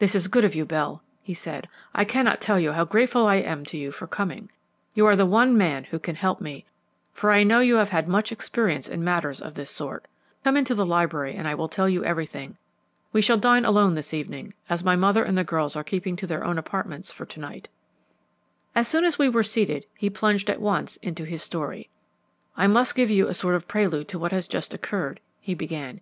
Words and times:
"This 0.00 0.16
is 0.16 0.26
good 0.26 0.44
of 0.44 0.56
you, 0.56 0.64
Bell," 0.64 1.00
he 1.22 1.32
said. 1.32 1.68
"I 1.94 2.04
cannot 2.04 2.40
tell 2.40 2.58
you 2.58 2.72
how 2.72 2.84
grateful 2.84 3.28
I 3.28 3.36
am 3.36 3.64
to 3.66 3.76
you 3.78 3.92
for 3.92 4.08
coming. 4.08 4.50
You 4.94 5.06
are 5.06 5.14
the 5.14 5.24
one 5.26 5.56
man 5.56 5.84
who 5.84 6.00
can 6.00 6.16
help 6.16 6.40
me, 6.40 6.64
for 7.12 7.30
I 7.30 7.44
know 7.44 7.60
you 7.60 7.76
have 7.76 7.90
had 7.90 8.08
much 8.08 8.32
experience 8.32 8.88
in 8.88 9.04
matters 9.04 9.40
of 9.40 9.54
this 9.54 9.70
sort. 9.70 10.06
Come 10.42 10.56
into 10.56 10.74
the 10.74 10.84
library 10.84 11.36
and 11.36 11.46
I 11.46 11.54
will 11.54 11.68
tell 11.68 11.88
you 11.88 12.04
everything. 12.04 12.56
We 13.12 13.22
shall 13.22 13.38
dine 13.38 13.64
alone 13.64 13.94
this 13.94 14.12
evening, 14.12 14.54
as 14.68 14.82
my 14.82 14.96
mother 14.96 15.22
and 15.22 15.38
the 15.38 15.44
girls 15.44 15.76
are 15.76 15.84
keeping 15.84 16.16
to 16.16 16.26
their 16.26 16.42
own 16.42 16.58
apartments 16.58 17.12
for 17.12 17.24
to 17.26 17.38
night." 17.38 17.68
As 18.74 18.88
soon 18.88 19.04
as 19.04 19.20
we 19.20 19.28
were 19.28 19.44
seated, 19.44 19.86
he 19.96 20.10
plunged 20.10 20.50
at 20.50 20.60
once 20.60 20.96
into 20.96 21.22
his 21.22 21.44
story. 21.44 21.88
"I 22.56 22.66
must 22.66 22.96
give 22.96 23.08
you 23.08 23.28
a 23.28 23.34
sort 23.34 23.54
of 23.54 23.68
prelude 23.68 24.08
to 24.08 24.18
what 24.18 24.32
has 24.32 24.48
just 24.48 24.74
occurred," 24.74 25.20
he 25.40 25.54
began. 25.54 25.98